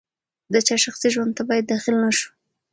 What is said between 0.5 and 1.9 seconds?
د چا شخصي ژوند ته باید